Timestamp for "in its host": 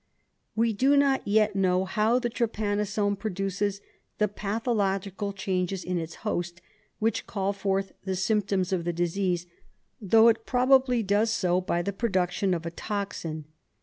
5.83-6.59